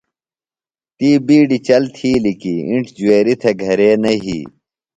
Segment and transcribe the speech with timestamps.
[0.97, 4.39] تی بِیڈیۡ چل تِھیلیۡ کی اِنڇ جُویریۡ تھےۡ گھرے نہ یھی۔